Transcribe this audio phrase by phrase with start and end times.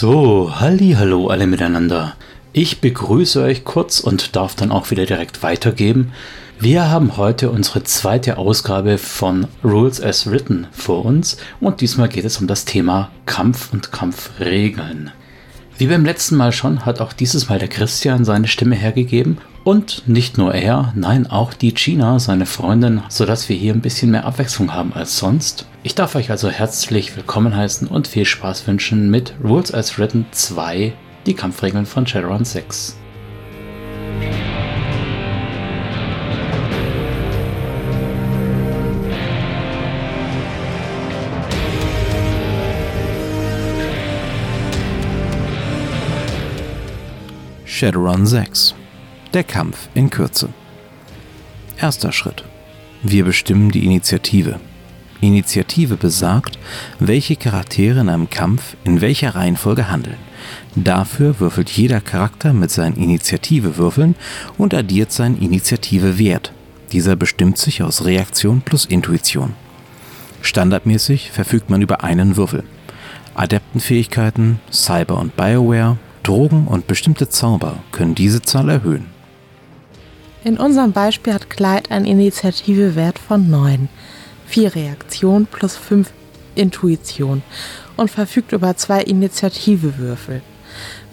[0.00, 2.16] So, halli, hallo alle miteinander.
[2.54, 6.12] Ich begrüße euch kurz und darf dann auch wieder direkt weitergeben.
[6.58, 12.24] Wir haben heute unsere zweite Ausgabe von Rules as Written vor uns und diesmal geht
[12.24, 15.10] es um das Thema Kampf und Kampfregeln.
[15.80, 20.02] Wie beim letzten Mal schon hat auch dieses Mal der Christian seine Stimme hergegeben und
[20.06, 24.26] nicht nur er, nein auch die Gina, seine Freundin, sodass wir hier ein bisschen mehr
[24.26, 25.64] Abwechslung haben als sonst.
[25.82, 30.26] Ich darf euch also herzlich willkommen heißen und viel Spaß wünschen mit Rules as Written
[30.32, 30.92] 2,
[31.24, 32.98] die Kampfregeln von Shadowrun 6.
[47.80, 48.74] Shadowrun 6
[49.32, 50.50] Der Kampf in Kürze
[51.78, 52.44] Erster Schritt.
[53.02, 54.60] Wir bestimmen die Initiative.
[55.22, 56.58] Initiative besagt,
[56.98, 60.18] welche Charaktere in einem Kampf in welcher Reihenfolge handeln.
[60.74, 64.14] Dafür würfelt jeder Charakter mit seinen Initiativewürfeln
[64.58, 66.52] und addiert seinen Initiativewert.
[66.92, 69.54] Dieser bestimmt sich aus Reaktion plus Intuition.
[70.42, 72.62] Standardmäßig verfügt man über einen Würfel.
[73.34, 75.96] Adeptenfähigkeiten, Cyber und Bioware,
[76.30, 79.06] Drogen und bestimmte Zauber können diese Zahl erhöhen.
[80.44, 83.88] In unserem Beispiel hat Clyde einen Initiativewert von 9,
[84.46, 86.12] 4 Reaktion plus 5
[86.54, 87.42] Intuition
[87.96, 90.40] und verfügt über zwei Initiativewürfel,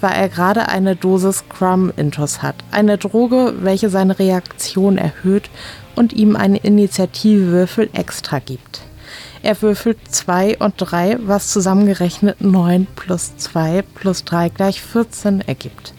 [0.01, 5.49] weil er gerade eine Dosis Crumb Intus hat, eine Droge, welche seine Reaktion erhöht
[5.95, 8.81] und ihm einen Initiativewürfel extra gibt.
[9.43, 15.93] Er würfelt 2 und 3, was zusammengerechnet 9 plus 2 plus 3 gleich 14 ergibt.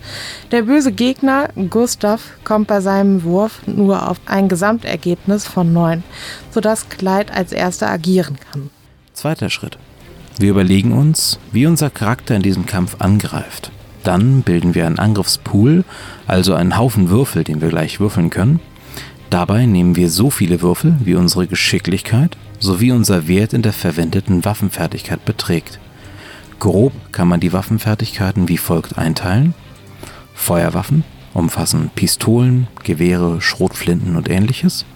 [0.50, 6.02] Der böse Gegner, Gustav, kommt bei seinem Wurf nur auf ein Gesamtergebnis von 9,
[6.51, 8.70] sodass Clyde als erster agieren kann.
[9.12, 9.79] Zweiter Schritt.
[10.39, 13.73] Wir überlegen uns, wie unser Charakter in diesem Kampf angreift.
[14.05, 15.85] Dann bilden wir einen Angriffspool,
[16.27, 18.61] also einen Haufen Würfel, den wir gleich würfeln können.
[19.30, 24.44] Dabei nehmen wir so viele Würfel, wie unsere Geschicklichkeit, sowie unser Wert in der verwendeten
[24.44, 25.78] Waffenfertigkeit beträgt.
[26.58, 29.55] Grob kann man die Waffenfertigkeiten wie folgt einteilen.
[30.34, 34.86] Feuerwaffen umfassen Pistolen, Gewehre, Schrotflinten und ähnliches.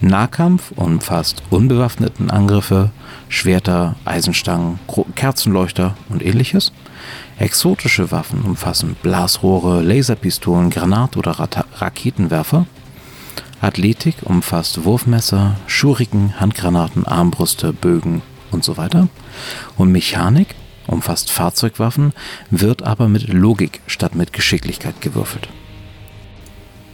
[0.00, 2.90] Nahkampf umfasst unbewaffneten Angriffe,
[3.28, 4.78] Schwerter, Eisenstangen,
[5.14, 6.72] Kerzenleuchter und ähnliches.
[7.38, 11.32] Exotische Waffen umfassen Blasrohre, Laserpistolen, Granat- oder
[11.76, 12.66] Raketenwerfer.
[13.64, 18.20] Athletik umfasst Wurfmesser, Schuriken, Handgranaten, Armbrüste, Bögen
[18.50, 19.08] und so weiter.
[19.78, 20.48] Und Mechanik
[20.86, 22.12] umfasst Fahrzeugwaffen,
[22.50, 25.48] wird aber mit Logik statt mit Geschicklichkeit gewürfelt.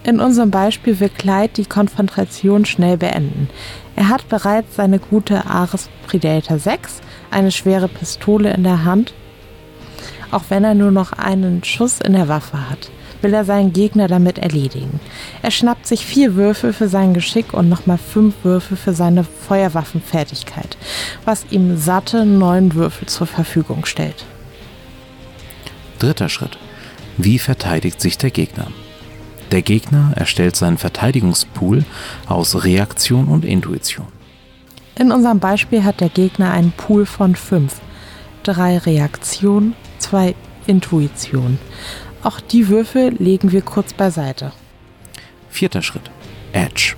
[0.05, 3.51] In unserem Beispiel will Clyde die Konfrontation schnell beenden.
[3.97, 7.01] Er hat bereits seine gute Ares Predator 6,
[7.33, 9.13] eine schwere Pistole in der Hand,
[10.31, 12.93] auch wenn er nur noch einen Schuss in der Waffe hat
[13.23, 15.01] will er seinen Gegner damit erledigen.
[15.43, 20.77] Er schnappt sich vier Würfel für sein Geschick und nochmal fünf Würfel für seine Feuerwaffenfertigkeit,
[21.25, 24.25] was ihm satte neun Würfel zur Verfügung stellt.
[25.99, 26.59] Dritter Schritt.
[27.17, 28.69] Wie verteidigt sich der Gegner?
[29.51, 31.85] Der Gegner erstellt seinen Verteidigungspool
[32.27, 34.07] aus Reaktion und Intuition.
[34.97, 37.81] In unserem Beispiel hat der Gegner einen Pool von fünf.
[38.43, 40.35] Drei Reaktion, zwei
[40.67, 41.59] Intuition.
[42.23, 44.53] Auch die Würfel legen wir kurz beiseite.
[45.49, 46.11] Vierter Schritt.
[46.53, 46.95] Edge.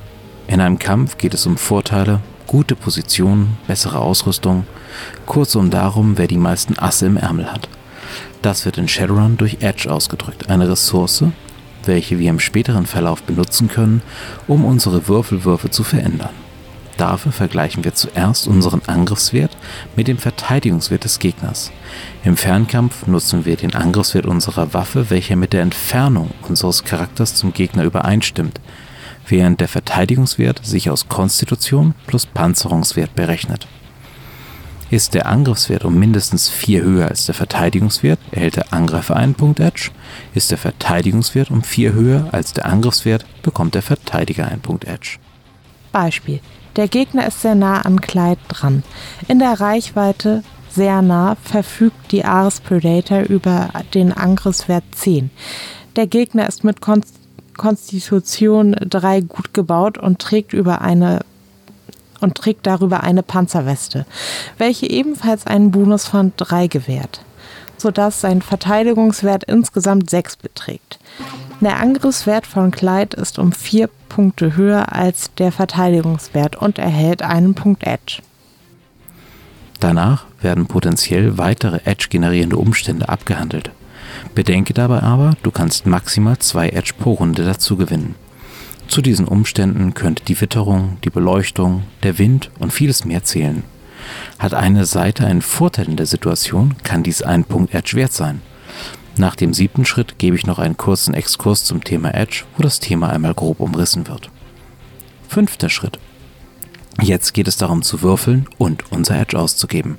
[0.49, 4.66] In einem Kampf geht es um Vorteile, gute Positionen, bessere Ausrüstung,
[5.25, 7.69] kurzum darum, wer die meisten Asse im Ärmel hat.
[8.43, 11.25] Das wird in Shadowrun durch Edge ausgedrückt, eine Ressource,
[11.84, 14.03] welche wir im späteren Verlauf benutzen können,
[14.49, 16.42] um unsere Würfelwürfe zu verändern.
[17.03, 19.57] Dafür vergleichen wir zuerst unseren Angriffswert
[19.97, 21.73] mit dem Verteidigungswert des Gegners.
[22.23, 27.53] Im Fernkampf nutzen wir den Angriffswert unserer Waffe, welcher mit der Entfernung unseres Charakters zum
[27.53, 28.61] Gegner übereinstimmt,
[29.26, 33.67] während der Verteidigungswert sich aus Konstitution plus Panzerungswert berechnet.
[34.91, 39.59] Ist der Angriffswert um mindestens 4 höher als der Verteidigungswert, erhält der Angreifer einen Punkt
[39.59, 39.91] Edge.
[40.35, 45.17] Ist der Verteidigungswert um 4 höher als der Angriffswert, bekommt der Verteidiger einen Punkt Edge.
[45.91, 46.38] Beispiel.
[46.77, 48.83] Der Gegner ist sehr nah an Clyde dran.
[49.29, 55.31] In der Reichweite sehr nah verfügt die Ares Predator über den Angriffswert 10.
[55.97, 56.79] Der Gegner ist mit
[57.57, 61.21] Konstitution 3 gut gebaut und trägt über eine
[62.21, 64.07] und trägt darüber eine Panzerweste,
[64.57, 67.21] welche ebenfalls einen Bonus von 3 gewährt,
[67.77, 71.01] sodass sein Verteidigungswert insgesamt 6 beträgt.
[71.62, 77.55] Der Angriffswert von Clyde ist um vier Punkte höher als der Verteidigungswert und erhält einen
[77.55, 78.20] Punkt Edge.
[79.79, 83.70] Danach werden potenziell weitere Edge-generierende Umstände abgehandelt.
[84.35, 88.17] Bedenke dabei aber, du kannst maximal zwei Edge pro Runde dazu gewinnen.
[88.88, 93.62] Zu diesen Umständen könnte die Witterung, die Beleuchtung, der Wind und vieles mehr zählen.
[94.41, 98.43] Hat eine Seite einen Vorteil in der Situation, kann dies ein Punkt Edge wert sein.
[99.17, 102.81] Nach dem siebten Schritt gebe ich noch einen kurzen Exkurs zum Thema Edge, wo das
[102.81, 104.31] Thema einmal grob umrissen wird.
[105.29, 105.99] Fünfter Schritt.
[107.00, 109.97] Jetzt geht es darum zu würfeln und unser Edge auszugeben.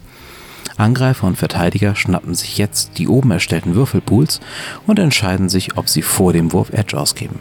[0.77, 4.39] Angreifer und Verteidiger schnappen sich jetzt die oben erstellten Würfelpools
[4.87, 7.39] und entscheiden sich, ob sie vor dem Wurf Edge ausgeben.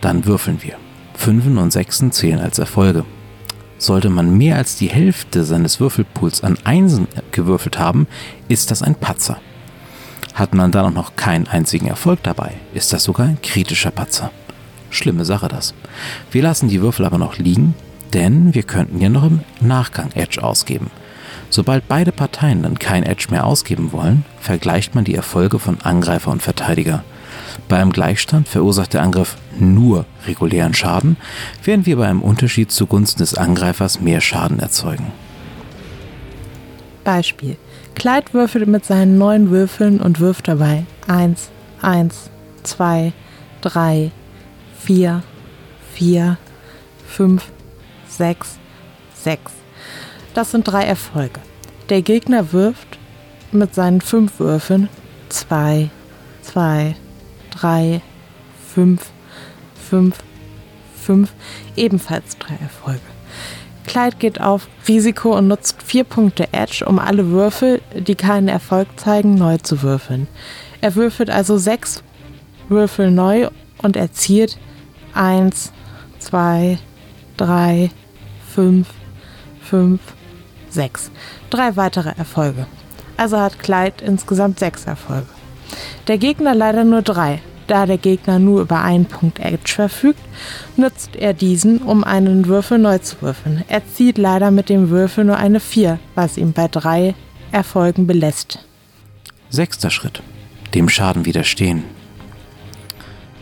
[0.00, 0.76] Dann würfeln wir.
[1.14, 3.04] Fünfen und Sechsen zählen als Erfolge.
[3.78, 8.06] Sollte man mehr als die Hälfte seines Würfelpools an Einsen gewürfelt haben,
[8.48, 9.40] ist das ein Patzer.
[10.34, 14.30] Hat man dann auch noch keinen einzigen Erfolg dabei, ist das sogar ein kritischer Patzer.
[14.90, 15.74] Schlimme Sache das.
[16.30, 17.74] Wir lassen die Würfel aber noch liegen,
[18.12, 20.90] denn wir könnten ja noch im Nachgang Edge ausgeben.
[21.48, 26.30] Sobald beide Parteien dann kein Edge mehr ausgeben wollen, vergleicht man die Erfolge von Angreifer
[26.30, 27.02] und Verteidiger.
[27.68, 31.16] Bei einem Gleichstand verursacht der Angriff nur regulären Schaden,
[31.64, 35.12] während wir bei einem Unterschied zugunsten des Angreifers mehr Schaden erzeugen.
[37.04, 37.56] Beispiel.
[37.94, 41.50] Clyde würfelt mit seinen neun Würfeln und wirft dabei 1,
[41.82, 42.30] 1,
[42.62, 43.12] 2,
[43.60, 44.10] 3,
[44.78, 45.22] 4,
[45.94, 46.38] 4,
[47.06, 47.44] 5,
[48.08, 48.58] 6,
[49.14, 49.52] 6.
[50.34, 51.40] Das sind drei Erfolge.
[51.88, 52.98] Der Gegner wirft
[53.52, 54.88] mit seinen fünf Würfeln
[55.28, 55.90] 2,
[56.42, 56.94] 2,
[57.50, 58.00] 3,
[58.74, 59.00] 5,
[59.90, 60.16] 5,
[61.04, 61.32] 5,
[61.76, 63.00] ebenfalls drei Erfolge.
[63.86, 68.88] Clyde geht auf Risiko und nutzt vier Punkte Edge, um alle Würfel, die keinen Erfolg
[68.96, 70.28] zeigen, neu zu würfeln.
[70.80, 72.02] Er würfelt also sechs
[72.68, 73.48] Würfel neu
[73.82, 74.58] und erzielt
[75.14, 75.72] 1,
[76.20, 76.78] 2,
[77.36, 77.90] 3,
[78.54, 78.88] 5,
[79.62, 80.00] 5,
[80.70, 81.10] 6.
[81.50, 82.66] Drei weitere Erfolge.
[83.16, 85.26] Also hat Clyde insgesamt sechs Erfolge.
[86.06, 87.40] Der Gegner leider nur drei.
[87.70, 90.18] Da der Gegner nur über einen Punkt Edge verfügt,
[90.76, 93.62] nutzt er diesen, um einen Würfel neu zu würfeln.
[93.68, 97.14] Er zieht leider mit dem Würfel nur eine 4, was ihm bei drei
[97.52, 98.66] Erfolgen belässt.
[99.50, 100.20] Sechster Schritt.
[100.74, 101.84] Dem Schaden widerstehen.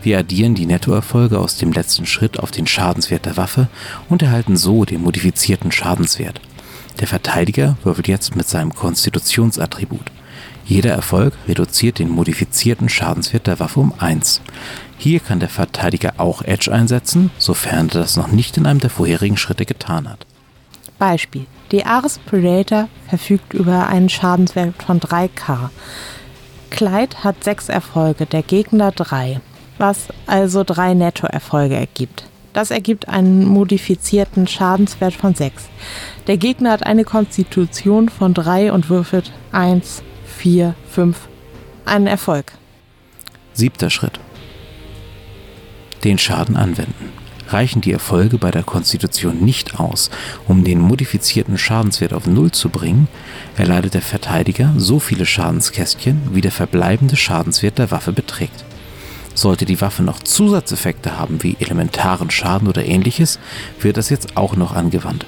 [0.02, 3.68] Wir addieren die Nettoerfolge aus dem letzten Schritt auf den Schadenswert der Waffe
[4.10, 6.38] und erhalten so den modifizierten Schadenswert.
[7.00, 10.10] Der Verteidiger würfelt jetzt mit seinem Konstitutionsattribut.
[10.68, 14.42] Jeder Erfolg reduziert den modifizierten Schadenswert der Waffe um 1.
[14.98, 18.90] Hier kann der Verteidiger auch Edge einsetzen, sofern er das noch nicht in einem der
[18.90, 20.26] vorherigen Schritte getan hat.
[20.98, 21.46] Beispiel.
[21.72, 25.70] Die Ares Predator verfügt über einen Schadenswert von 3k.
[26.68, 29.40] Clyde hat 6 Erfolge, der Gegner 3,
[29.78, 32.26] was also 3 Nettoerfolge ergibt.
[32.52, 35.64] Das ergibt einen modifizierten Schadenswert von 6.
[36.26, 40.02] Der Gegner hat eine Konstitution von 3 und würfelt 1,
[40.38, 41.16] 4, 5.
[41.84, 42.52] Einen Erfolg.
[43.54, 44.20] Siebter Schritt.
[46.04, 47.10] Den Schaden anwenden.
[47.48, 50.10] Reichen die Erfolge bei der Konstitution nicht aus,
[50.46, 53.08] um den modifizierten Schadenswert auf Null zu bringen,
[53.56, 58.64] erleidet der Verteidiger so viele Schadenskästchen, wie der verbleibende Schadenswert der Waffe beträgt.
[59.34, 63.40] Sollte die Waffe noch Zusatzeffekte haben wie elementaren Schaden oder ähnliches,
[63.80, 65.26] wird das jetzt auch noch angewandt.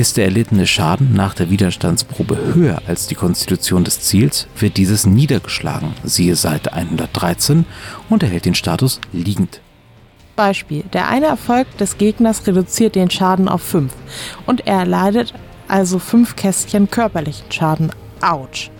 [0.00, 5.04] Ist der erlittene Schaden nach der Widerstandsprobe höher als die Konstitution des Ziels, wird dieses
[5.04, 7.66] niedergeschlagen, siehe Seite 113,
[8.08, 9.60] und erhält den Status liegend.
[10.36, 10.84] Beispiel.
[10.94, 13.92] Der eine Erfolg des Gegners reduziert den Schaden auf 5
[14.46, 15.34] und er erleidet
[15.68, 17.92] also 5 Kästchen körperlichen Schaden.
[18.22, 18.70] Autsch.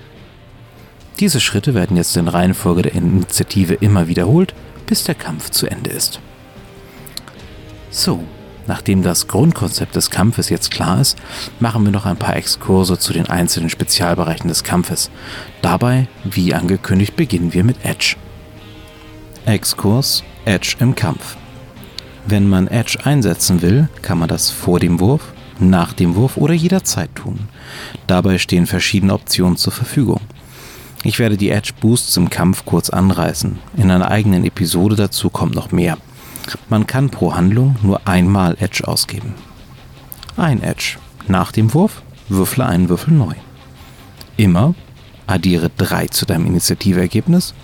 [1.18, 4.54] Diese Schritte werden jetzt in Reihenfolge der Initiative immer wiederholt,
[4.86, 6.18] bis der Kampf zu Ende ist.
[7.90, 8.24] So,
[8.66, 11.18] Nachdem das Grundkonzept des Kampfes jetzt klar ist,
[11.58, 15.10] machen wir noch ein paar Exkurse zu den einzelnen Spezialbereichen des Kampfes.
[15.62, 18.16] Dabei, wie angekündigt, beginnen wir mit Edge.
[19.46, 21.36] Exkurs Edge im Kampf.
[22.26, 26.54] Wenn man Edge einsetzen will, kann man das vor dem Wurf, nach dem Wurf oder
[26.54, 27.48] jederzeit tun.
[28.06, 30.20] Dabei stehen verschiedene Optionen zur Verfügung.
[31.02, 33.58] Ich werde die Edge Boosts im Kampf kurz anreißen.
[33.76, 35.96] In einer eigenen Episode dazu kommt noch mehr.
[36.68, 39.34] Man kann pro Handlung nur einmal Edge ausgeben.
[40.36, 40.96] Ein Edge.
[41.28, 43.34] Nach dem Wurf würfle einen Würfel neu.
[44.36, 44.74] Immer
[45.26, 47.54] addiere 3 zu deinem Initiativergebnis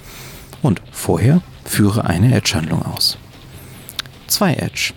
[0.62, 3.18] und vorher führe eine Edge-Handlung aus.
[4.28, 4.92] 2 Edge.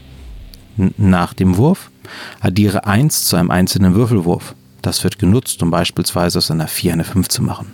[0.97, 1.91] Nach dem Wurf
[2.39, 4.55] addiere 1 zu einem einzelnen Würfelwurf.
[4.81, 7.73] Das wird genutzt, um beispielsweise aus einer 4 eine 5 zu machen.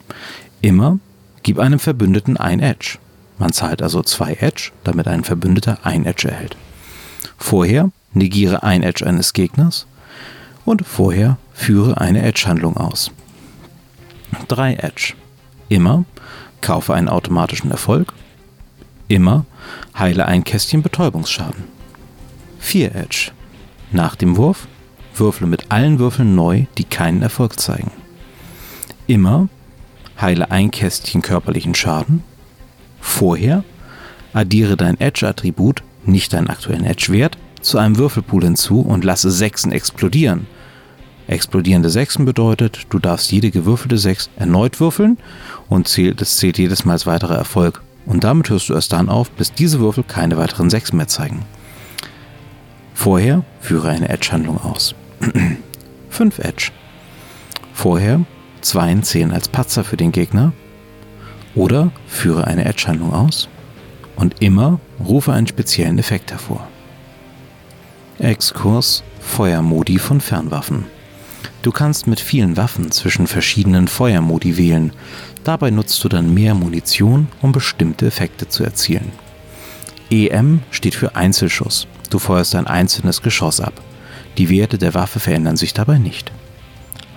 [0.61, 0.99] Immer
[1.43, 2.97] gib einem Verbündeten ein Edge.
[3.37, 6.55] Man zahlt also zwei Edge, damit ein Verbündeter ein Edge erhält.
[7.37, 9.87] Vorher negiere ein Edge eines Gegners
[10.65, 13.11] Und vorher führe eine Edge-Handlung aus.
[14.47, 15.13] 3 Edge.
[15.69, 16.05] Immer
[16.61, 18.13] kaufe einen automatischen Erfolg.
[19.07, 19.45] Immer
[19.97, 21.63] heile ein Kästchen Betäubungsschaden.
[22.59, 23.31] 4 Edge.
[23.91, 24.67] Nach dem Wurf
[25.13, 27.91] würfle mit allen Würfeln neu, die keinen Erfolg zeigen.
[29.07, 29.47] Immer
[30.19, 32.23] heile ein Kästchen körperlichen Schaden.
[33.05, 33.63] Vorher
[34.33, 40.47] addiere dein Edge-Attribut, nicht deinen aktuellen Edge-Wert, zu einem Würfelpool hinzu und lasse Sechsen explodieren.
[41.27, 45.17] Explodierende Sechsen bedeutet, du darfst jede gewürfelte Sechs erneut würfeln
[45.69, 47.83] und zählt, das zählt jedes Mal als weiterer Erfolg.
[48.05, 51.45] Und damit hörst du erst dann auf, bis diese Würfel keine weiteren Sechsen mehr zeigen.
[52.93, 54.93] Vorher führe eine Edge-Handlung aus.
[56.09, 56.71] 5 Edge.
[57.71, 58.25] Vorher
[58.61, 60.51] 2 zählen als Patzer für den Gegner.
[61.55, 63.49] Oder führe eine Edge-Handlung aus.
[64.15, 66.67] Und immer rufe einen speziellen Effekt hervor.
[68.19, 70.85] Exkurs Feuermodi von Fernwaffen.
[71.61, 74.93] Du kannst mit vielen Waffen zwischen verschiedenen Feuermodi wählen.
[75.43, 79.11] Dabei nutzt du dann mehr Munition, um bestimmte Effekte zu erzielen.
[80.11, 81.87] EM steht für Einzelschuss.
[82.09, 83.73] Du feuerst ein einzelnes Geschoss ab.
[84.37, 86.31] Die Werte der Waffe verändern sich dabei nicht.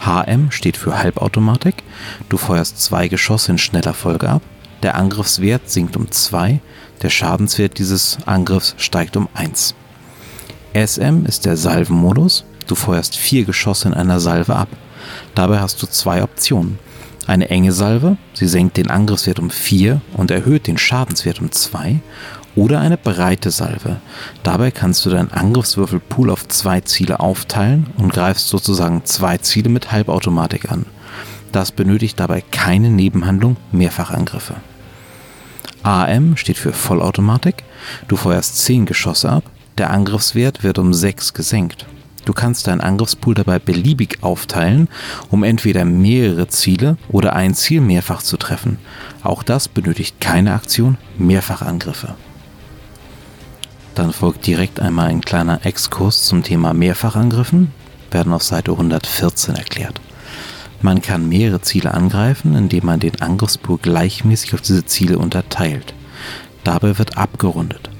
[0.01, 1.83] HM steht für Halbautomatik.
[2.29, 4.43] Du feuerst zwei Geschosse in schneller Folge ab.
[4.83, 6.61] Der Angriffswert sinkt um 2,
[7.03, 9.75] der Schadenswert dieses Angriffs steigt um 1.
[10.75, 12.45] SM ist der Salvenmodus.
[12.67, 14.69] Du feuerst vier Geschosse in einer Salve ab.
[15.35, 16.79] Dabei hast du zwei Optionen.
[17.27, 22.01] Eine enge Salve, sie senkt den Angriffswert um 4 und erhöht den Schadenswert um 2
[22.59, 24.01] oder eine breite Salve.
[24.43, 29.93] Dabei kannst du deinen Angriffswürfelpool auf zwei Ziele aufteilen und greifst sozusagen zwei Ziele mit
[29.93, 30.85] Halbautomatik an.
[31.53, 34.57] Das benötigt dabei keine Nebenhandlung, Mehrfachangriffe.
[35.85, 37.63] AM steht für Vollautomatik.
[38.09, 39.45] Du feuerst 10 Geschosse ab,
[39.79, 41.87] der Angriffswert wird um 6 gesenkt.
[42.25, 44.89] Du kannst deinen Angriffspool dabei beliebig aufteilen,
[45.31, 48.79] um entweder mehrere Ziele oder ein Ziel mehrfach zu treffen.
[49.23, 52.17] Auch das benötigt keine Aktion, Mehrfachangriffe.
[53.99, 57.73] Dann folgt direkt einmal ein kleiner Exkurs zum Thema Mehrfachangriffen,
[58.13, 60.01] werden auf Seite 114 erklärt.
[60.81, 65.95] Man kann mehrere Ziele angreifen, indem man den Angriffspool gleichmäßig auf diese Ziele unterteilt.
[66.63, 67.91] Dabei wird abgerundet.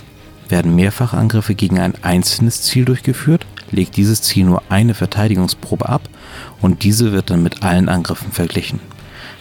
[0.49, 6.03] Werden Mehrfachangriffe gegen ein einzelnes Ziel durchgeführt, legt dieses Ziel nur eine Verteidigungsprobe ab
[6.61, 8.79] und diese wird dann mit allen Angriffen verglichen.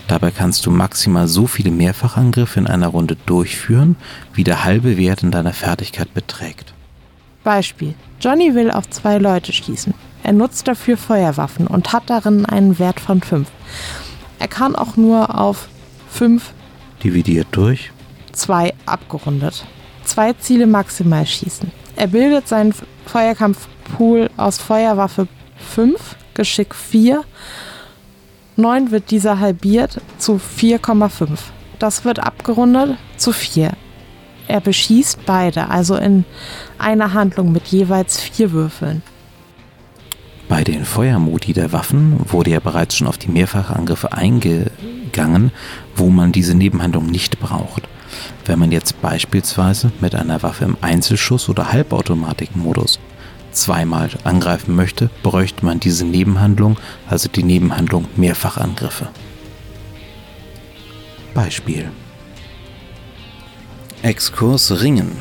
[0.07, 3.97] Dabei kannst du maximal so viele Mehrfachangriffe in einer Runde durchführen,
[4.33, 6.73] wie der halbe Wert in deiner Fertigkeit beträgt.
[7.43, 7.93] Beispiel.
[8.19, 9.93] Johnny will auf zwei Leute schießen.
[10.23, 13.47] Er nutzt dafür Feuerwaffen und hat darin einen Wert von 5.
[14.39, 15.67] Er kann auch nur auf
[16.09, 16.53] 5
[17.03, 17.91] Dividiert durch
[18.31, 19.65] 2 abgerundet.
[20.03, 21.71] Zwei Ziele maximal schießen.
[21.95, 22.73] Er bildet seinen
[23.05, 25.27] Feuerkampfpool aus Feuerwaffe
[25.73, 27.23] 5, Geschick 4
[28.57, 31.27] 9 wird dieser halbiert zu 4,5.
[31.77, 33.71] Das wird abgerundet zu 4.
[34.47, 36.25] Er beschießt beide, also in
[36.79, 39.03] einer Handlung mit jeweils vier Würfeln.
[40.47, 45.51] Bei den Feuermodi der Waffen wurde ja bereits schon auf die Mehrfachangriffe eingegangen,
[45.95, 47.83] wo man diese Nebenhandlung nicht braucht.
[48.45, 52.99] Wenn man jetzt beispielsweise mit einer Waffe im Einzelschuss- oder Halbautomatikmodus
[53.57, 56.77] zweimal angreifen möchte, bräuchte man diese Nebenhandlung,
[57.09, 59.09] also die Nebenhandlung Mehrfachangriffe.
[61.33, 61.91] Beispiel.
[64.01, 65.11] Exkurs Ringen.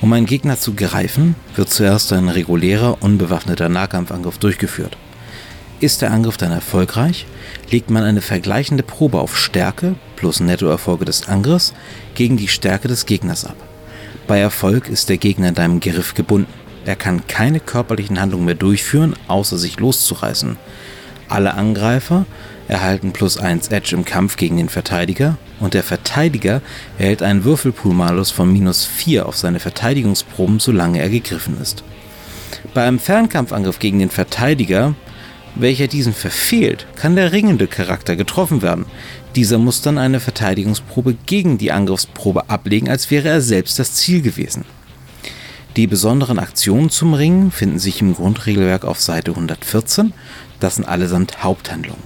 [0.00, 4.96] Um einen Gegner zu greifen, wird zuerst ein regulärer, unbewaffneter Nahkampfangriff durchgeführt.
[5.80, 7.26] Ist der Angriff dann erfolgreich,
[7.70, 11.72] legt man eine vergleichende Probe auf Stärke plus Nettoerfolge des Angriffs
[12.14, 13.56] gegen die Stärke des Gegners ab.
[14.26, 16.65] Bei Erfolg ist der Gegner in deinem Griff gebunden.
[16.86, 20.56] Er kann keine körperlichen Handlungen mehr durchführen, außer sich loszureißen.
[21.28, 22.26] Alle Angreifer
[22.68, 26.62] erhalten plus 1 Edge im Kampf gegen den Verteidiger und der Verteidiger
[26.98, 31.82] erhält einen Würfelpool-Malus von minus 4 auf seine Verteidigungsproben, solange er gegriffen ist.
[32.72, 34.94] Bei einem Fernkampfangriff gegen den Verteidiger,
[35.56, 38.86] welcher diesen verfehlt, kann der ringende Charakter getroffen werden.
[39.34, 44.22] Dieser muss dann eine Verteidigungsprobe gegen die Angriffsprobe ablegen, als wäre er selbst das Ziel
[44.22, 44.64] gewesen.
[45.76, 50.14] Die besonderen Aktionen zum Ringen finden sich im Grundregelwerk auf Seite 114.
[50.58, 52.02] Das sind allesamt Haupthandlungen.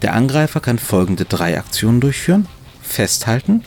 [0.00, 2.46] Der Angreifer kann folgende drei Aktionen durchführen.
[2.80, 3.64] Festhalten.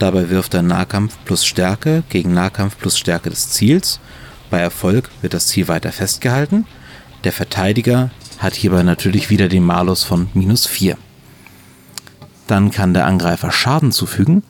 [0.00, 4.00] Dabei wirft er Nahkampf plus Stärke gegen Nahkampf plus Stärke des Ziels.
[4.50, 6.66] Bei Erfolg wird das Ziel weiter festgehalten.
[7.22, 10.96] Der Verteidiger hat hierbei natürlich wieder den Malus von minus 4.
[12.48, 14.42] Dann kann der Angreifer Schaden zufügen.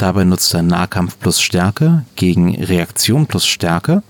[0.00, 4.02] Dabei nutzt er Nahkampf plus Stärke gegen Reaktion plus Stärke.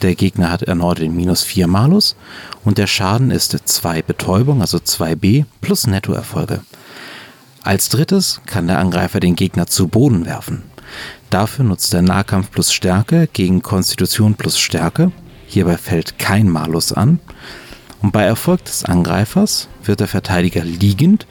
[0.00, 2.16] Der Gegner hat erneut den minus 4 Malus
[2.64, 6.62] und der Schaden ist 2 Betäubung, also 2b, plus Nettoerfolge.
[7.62, 10.62] Als drittes kann der Angreifer den Gegner zu Boden werfen.
[11.28, 15.12] Dafür nutzt er Nahkampf plus Stärke gegen Konstitution plus Stärke.
[15.46, 17.20] Hierbei fällt kein Malus an.
[18.02, 21.26] Und bei Erfolg des Angreifers wird der Verteidiger liegend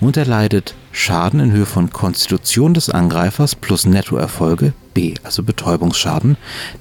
[0.00, 6.36] und erleidet Schaden in Höhe von Konstitution des Angreifers plus Nettoerfolge B, also Betäubungsschaden,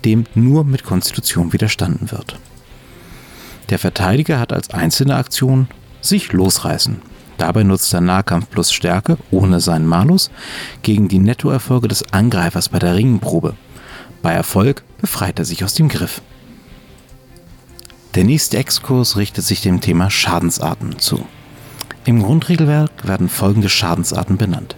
[0.05, 2.38] dem nur mit Konstitution widerstanden wird.
[3.69, 5.67] Der Verteidiger hat als einzelne Aktion
[6.01, 7.01] sich losreißen.
[7.38, 10.29] Dabei nutzt er Nahkampf plus Stärke ohne seinen Malus
[10.83, 13.55] gegen die Nettoerfolge des Angreifers bei der Ringenprobe.
[14.21, 16.21] Bei Erfolg befreit er sich aus dem Griff.
[18.15, 21.25] Der nächste Exkurs richtet sich dem Thema Schadensarten zu.
[22.03, 24.75] Im Grundregelwerk werden folgende Schadensarten benannt.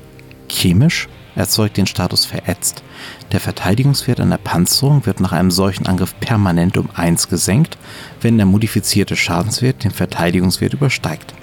[0.49, 2.83] Chemisch erzeugt den Status verätzt.
[3.31, 7.79] Der Verteidigungswert einer Panzerung wird nach einem solchen Angriff permanent um 1 gesenkt,
[8.21, 11.33] wenn der modifizierte Schadenswert den Verteidigungswert übersteigt.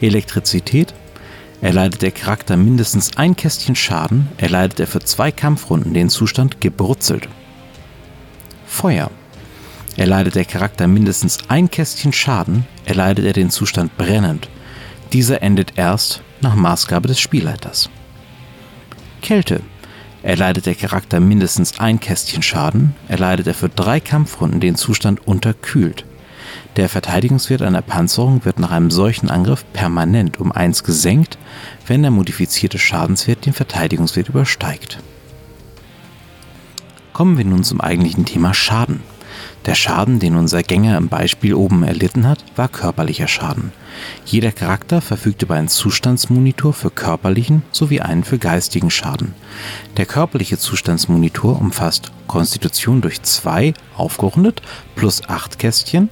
[0.00, 0.94] Elektrizität
[1.60, 7.28] Erleidet der Charakter mindestens ein Kästchen Schaden, erleidet er für zwei Kampfrunden den Zustand gebrutzelt.
[8.64, 9.10] Feuer
[9.96, 14.48] Erleidet der Charakter mindestens ein Kästchen Schaden, erleidet er den Zustand brennend.
[15.12, 17.90] Dieser endet erst nach Maßgabe des Spielleiters.
[19.20, 19.60] Kälte.
[20.22, 26.04] Erleidet der Charakter mindestens ein Kästchen Schaden, erleidet er für drei Kampfrunden den Zustand unterkühlt.
[26.76, 31.38] Der Verteidigungswert einer Panzerung wird nach einem solchen Angriff permanent um 1 gesenkt,
[31.86, 34.98] wenn der modifizierte Schadenswert den Verteidigungswert übersteigt.
[37.12, 39.00] Kommen wir nun zum eigentlichen Thema Schaden.
[39.66, 43.72] Der Schaden, den unser Gänger im Beispiel oben erlitten hat, war körperlicher Schaden.
[44.24, 49.34] Jeder Charakter verfügt über einen Zustandsmonitor für körperlichen sowie einen für geistigen Schaden.
[49.98, 54.62] Der körperliche Zustandsmonitor umfasst Konstitution durch 2 aufgerundet
[54.94, 56.08] plus 8 Kästchen,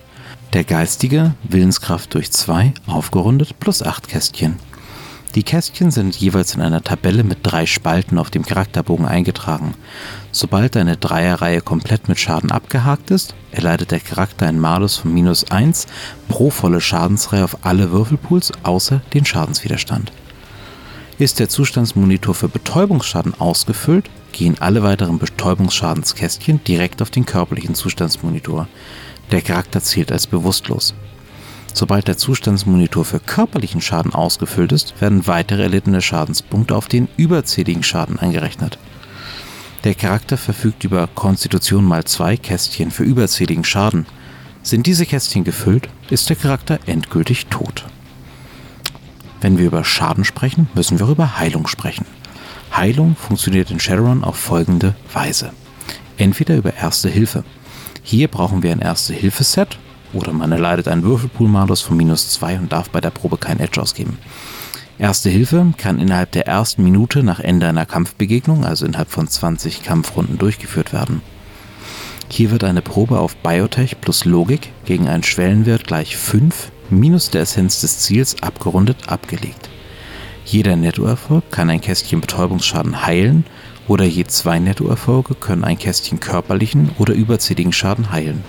[0.52, 4.56] der geistige Willenskraft durch 2 aufgerundet plus 8 Kästchen.
[5.34, 9.74] Die Kästchen sind jeweils in einer Tabelle mit drei Spalten auf dem Charakterbogen eingetragen.
[10.40, 15.50] Sobald eine Dreierreihe komplett mit Schaden abgehakt ist, erleidet der Charakter einen Malus von minus
[15.50, 15.88] 1
[16.28, 20.12] pro volle Schadensreihe auf alle Würfelpools außer den Schadenswiderstand.
[21.18, 28.68] Ist der Zustandsmonitor für Betäubungsschaden ausgefüllt, gehen alle weiteren Betäubungsschadenskästchen direkt auf den körperlichen Zustandsmonitor.
[29.32, 30.94] Der Charakter zählt als bewusstlos.
[31.74, 37.82] Sobald der Zustandsmonitor für körperlichen Schaden ausgefüllt ist, werden weitere erlittene Schadenspunkte auf den überzähligen
[37.82, 38.78] Schaden angerechnet.
[39.84, 44.06] Der Charakter verfügt über Konstitution mal zwei Kästchen für überzähligen Schaden.
[44.62, 47.84] Sind diese Kästchen gefüllt, ist der Charakter endgültig tot.
[49.40, 52.06] Wenn wir über Schaden sprechen, müssen wir über Heilung sprechen.
[52.74, 55.52] Heilung funktioniert in Shadowrun auf folgende Weise.
[56.16, 57.44] Entweder über Erste Hilfe.
[58.02, 59.78] Hier brauchen wir ein Erste-Hilfe-Set
[60.12, 63.80] oder man erleidet einen Würfelpool-Malus von minus 2 und darf bei der Probe kein Edge
[63.80, 64.18] ausgeben.
[64.98, 69.84] Erste Hilfe kann innerhalb der ersten Minute nach Ende einer Kampfbegegnung, also innerhalb von 20
[69.84, 71.22] Kampfrunden, durchgeführt werden.
[72.28, 77.42] Hier wird eine Probe auf Biotech plus Logik gegen einen Schwellenwert gleich 5 minus der
[77.42, 79.68] Essenz des Ziels abgerundet abgelegt.
[80.44, 83.44] Jeder Nettoerfolg kann ein Kästchen Betäubungsschaden heilen
[83.86, 88.42] oder je zwei Nettoerfolge können ein Kästchen körperlichen oder überzähligen Schaden heilen.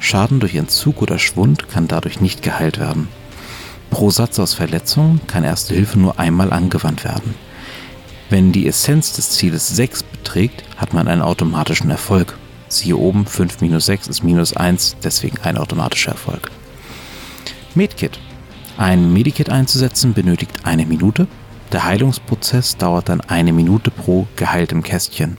[0.00, 3.08] Schaden durch Entzug oder Schwund kann dadurch nicht geheilt werden.
[3.94, 7.36] Pro Satz aus Verletzung kann Erste Hilfe nur einmal angewandt werden.
[8.28, 12.36] Wenn die Essenz des Zieles 6 beträgt, hat man einen automatischen Erfolg.
[12.66, 16.50] Siehe oben, 5 minus 6 ist minus 1, deswegen ein automatischer Erfolg.
[17.76, 18.18] Medkit.
[18.78, 21.28] Ein Medikit einzusetzen benötigt eine Minute,
[21.70, 25.36] der Heilungsprozess dauert dann eine Minute pro geheiltem Kästchen.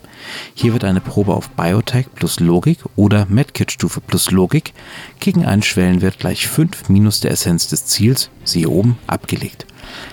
[0.53, 4.73] Hier wird eine Probe auf Biotech plus Logik oder Medkit-Stufe plus Logik
[5.19, 9.65] gegen einen Schwellenwert gleich 5 minus der Essenz des Ziels, siehe oben, abgelegt.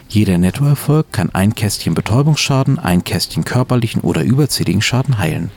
[0.09, 5.51] Jeder Nettoerfolg kann ein Kästchen Betäubungsschaden, ein Kästchen körperlichen oder überzähligen Schaden heilen.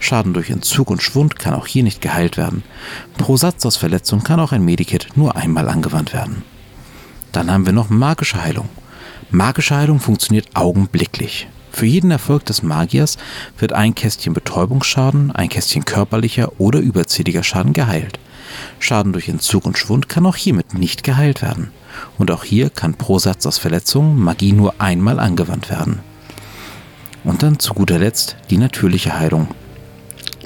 [0.00, 2.62] Schaden durch Entzug und Schwund kann auch hier nicht geheilt werden.
[3.16, 6.44] Pro Satz aus Verletzung kann auch ein Medikit nur einmal angewandt werden.
[7.32, 8.68] Dann haben wir noch magische Heilung.
[9.30, 11.48] Magische Heilung funktioniert augenblicklich.
[11.78, 13.18] Für jeden Erfolg des Magiers
[13.56, 18.18] wird ein Kästchen Betäubungsschaden, ein Kästchen körperlicher oder überzähliger Schaden geheilt.
[18.80, 21.70] Schaden durch Entzug und Schwund kann auch hiermit nicht geheilt werden.
[22.18, 26.00] Und auch hier kann pro Satz aus Verletzungen Magie nur einmal angewandt werden.
[27.22, 29.46] Und dann zu guter Letzt die natürliche Heilung.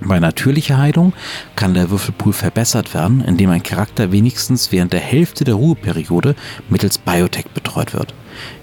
[0.05, 1.12] Bei natürlicher Heilung
[1.55, 6.35] kann der Würfelpool verbessert werden, indem ein Charakter wenigstens während der Hälfte der Ruheperiode
[6.69, 8.15] mittels Biotech betreut wird.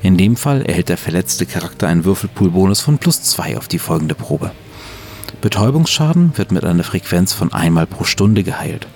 [0.01, 4.15] In dem Fall erhält der verletzte Charakter einen Würfelpool-Bonus von plus 2 auf die folgende
[4.15, 4.51] Probe.
[5.41, 8.87] Betäubungsschaden wird mit einer Frequenz von einmal pro Stunde geheilt.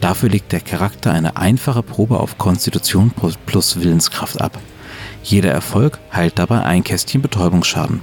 [0.00, 3.12] Dafür legt der Charakter eine einfache Probe auf Konstitution
[3.44, 4.58] plus Willenskraft ab.
[5.22, 8.00] Jeder Erfolg heilt dabei ein Kästchen Betäubungsschaden.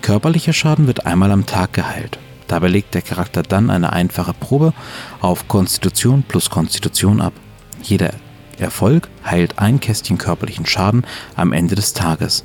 [0.00, 2.18] Körperlicher Schaden wird einmal am Tag geheilt.
[2.50, 4.72] Dabei legt der Charakter dann eine einfache Probe
[5.20, 7.32] auf Konstitution plus Konstitution ab.
[7.80, 8.10] Jeder
[8.58, 12.42] Erfolg heilt ein Kästchen körperlichen Schaden am Ende des Tages.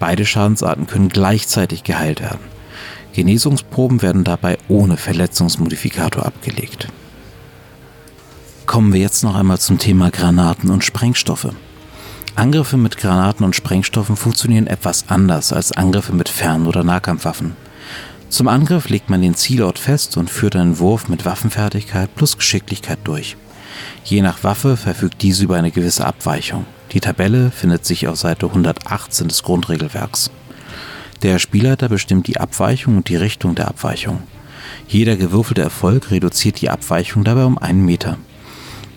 [0.00, 2.40] Beide Schadensarten können gleichzeitig geheilt werden.
[3.12, 6.88] Genesungsproben werden dabei ohne Verletzungsmodifikator abgelegt.
[8.64, 11.52] Kommen wir jetzt noch einmal zum Thema Granaten und Sprengstoffe.
[12.34, 17.62] Angriffe mit Granaten und Sprengstoffen funktionieren etwas anders als Angriffe mit Fern- oder Nahkampfwaffen.
[18.28, 22.98] Zum Angriff legt man den Zielort fest und führt einen Wurf mit Waffenfertigkeit plus Geschicklichkeit
[23.04, 23.36] durch.
[24.04, 26.66] Je nach Waffe verfügt diese über eine gewisse Abweichung.
[26.92, 30.30] Die Tabelle findet sich auf Seite 118 des Grundregelwerks.
[31.22, 34.22] Der Spielleiter bestimmt die Abweichung und die Richtung der Abweichung.
[34.88, 38.18] Jeder gewürfelte Erfolg reduziert die Abweichung dabei um einen Meter.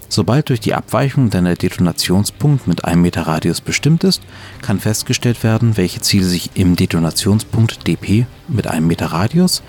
[0.09, 4.21] Sobald durch die Abweichung dann der Detonationspunkt mit einem Meter Radius bestimmt ist,
[4.61, 9.63] kann festgestellt werden, welche Ziele sich im Detonationspunkt dp mit einem Meter Radius,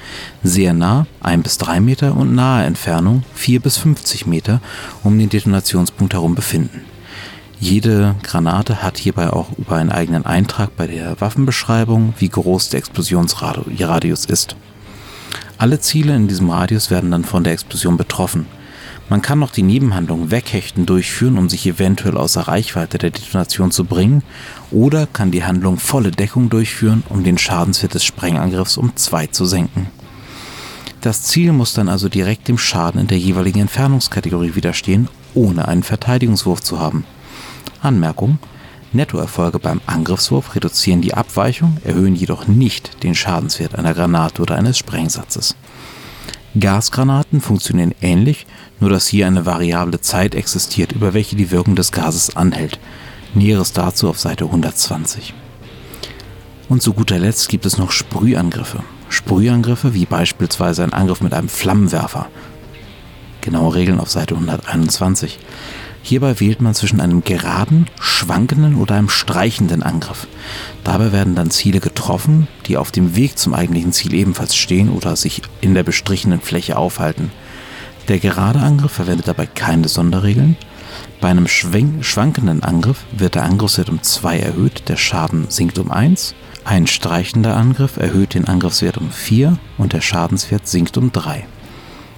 [0.45, 4.61] sehr nah 1 bis 3 Meter und nahe Entfernung 4 bis 50 Meter
[5.03, 6.83] um den Detonationspunkt herum befinden.
[7.61, 12.79] Jede Granate hat hierbei auch über einen eigenen Eintrag bei der Waffenbeschreibung, wie groß der
[12.79, 14.55] Explosionsradius ist.
[15.59, 18.47] Alle Ziele in diesem Radius werden dann von der Explosion betroffen.
[19.11, 23.85] Man kann noch die Nebenhandlung Weghechten durchführen, um sich eventuell außer Reichweite der Detonation zu
[23.85, 24.23] bringen,
[24.71, 29.47] oder kann die Handlung volle Deckung durchführen, um den Schadenswert des Sprengangriffs um 2 zu
[29.47, 29.87] senken.
[31.01, 35.85] Das Ziel muss dann also direkt dem Schaden in der jeweiligen Entfernungskategorie widerstehen, ohne einen
[35.85, 37.05] Verteidigungswurf zu haben.
[37.81, 38.39] Anmerkung:
[38.93, 44.77] Nettoerfolge beim Angriffswurf reduzieren die Abweichung, erhöhen jedoch nicht den Schadenswert einer Granate oder eines
[44.77, 45.55] Sprengsatzes.
[46.59, 48.47] Gasgranaten funktionieren ähnlich,
[48.81, 52.79] nur dass hier eine variable Zeit existiert, über welche die Wirkung des Gases anhält.
[53.35, 55.35] Näheres dazu auf Seite 120.
[56.69, 58.83] Und zu guter Letzt gibt es noch Sprühangriffe.
[59.09, 62.29] Sprühangriffe wie beispielsweise ein Angriff mit einem Flammenwerfer.
[63.41, 65.39] Genaue Regeln auf Seite 121.
[66.03, 70.27] Hierbei wählt man zwischen einem geraden, schwankenden oder einem streichenden Angriff.
[70.85, 75.17] Dabei werden dann Ziele getroffen, die auf dem Weg zum eigentlichen Ziel ebenfalls stehen oder
[75.17, 77.31] sich in der bestrichenen Fläche aufhalten.
[78.09, 80.57] Der gerade Angriff verwendet dabei keine Sonderregeln.
[81.21, 86.35] Bei einem schwankenden Angriff wird der Angriffswert um 2 erhöht, der Schaden sinkt um 1.
[86.65, 91.47] Ein streichender Angriff erhöht den Angriffswert um 4 und der Schadenswert sinkt um 3.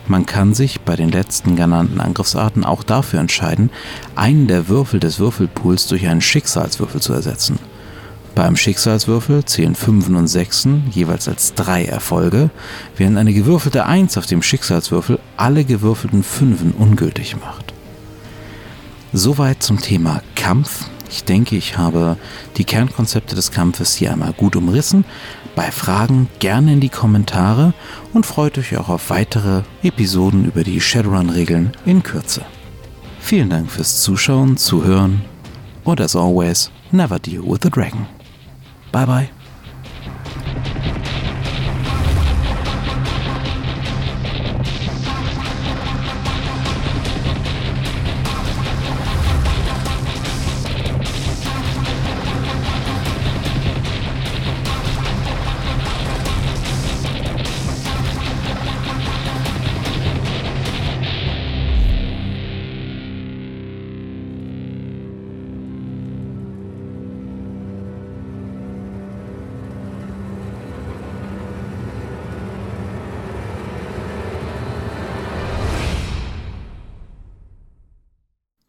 [0.07, 3.70] Man kann sich bei den letzten genannten Angriffsarten auch dafür entscheiden,
[4.16, 7.59] einen der Würfel des Würfelpools durch einen Schicksalswürfel zu ersetzen.
[8.40, 12.48] Beim Schicksalswürfel zählen Fünfen und Sechsen jeweils als drei Erfolge,
[12.96, 17.74] während eine gewürfelte Eins auf dem Schicksalswürfel alle gewürfelten Fünfen ungültig macht.
[19.12, 20.87] Soweit zum Thema Kampf.
[21.11, 22.16] Ich denke, ich habe
[22.57, 25.05] die Kernkonzepte des Kampfes hier einmal gut umrissen.
[25.55, 27.74] Bei Fragen gerne in die Kommentare
[28.14, 32.46] und freut euch auch auf weitere Episoden über die Shadowrun-Regeln in Kürze.
[33.20, 35.20] Vielen Dank fürs Zuschauen, Zuhören
[35.85, 38.07] und as always, never deal with the dragon.
[38.92, 39.31] Bye bye.